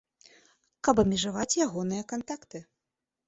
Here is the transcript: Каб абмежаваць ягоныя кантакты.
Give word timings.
Каб 0.87 1.01
абмежаваць 1.03 1.57
ягоныя 1.65 2.05
кантакты. 2.13 2.63